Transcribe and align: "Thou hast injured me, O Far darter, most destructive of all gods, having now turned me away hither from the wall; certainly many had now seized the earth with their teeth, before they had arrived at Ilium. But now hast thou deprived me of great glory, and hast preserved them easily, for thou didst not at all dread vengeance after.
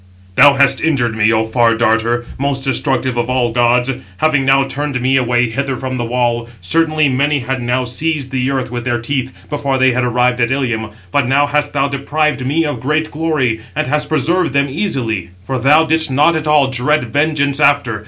"Thou 0.35 0.55
hast 0.55 0.81
injured 0.81 1.15
me, 1.15 1.31
O 1.31 1.45
Far 1.45 1.75
darter, 1.77 2.25
most 2.39 2.63
destructive 2.63 3.17
of 3.17 3.29
all 3.29 3.51
gods, 3.51 3.91
having 4.17 4.43
now 4.43 4.63
turned 4.63 4.99
me 4.99 5.15
away 5.15 5.47
hither 5.47 5.77
from 5.77 5.97
the 5.97 6.03
wall; 6.03 6.49
certainly 6.59 7.07
many 7.07 7.41
had 7.41 7.61
now 7.61 7.85
seized 7.85 8.31
the 8.31 8.49
earth 8.49 8.71
with 8.71 8.83
their 8.83 8.97
teeth, 8.99 9.31
before 9.47 9.77
they 9.77 9.91
had 9.91 10.03
arrived 10.03 10.41
at 10.41 10.49
Ilium. 10.49 10.89
But 11.11 11.27
now 11.27 11.45
hast 11.45 11.73
thou 11.73 11.87
deprived 11.87 12.43
me 12.43 12.65
of 12.65 12.79
great 12.79 13.11
glory, 13.11 13.61
and 13.75 13.85
hast 13.85 14.09
preserved 14.09 14.53
them 14.53 14.69
easily, 14.69 15.29
for 15.45 15.59
thou 15.59 15.83
didst 15.85 16.09
not 16.09 16.35
at 16.35 16.47
all 16.47 16.65
dread 16.65 17.03
vengeance 17.13 17.59
after. 17.59 17.99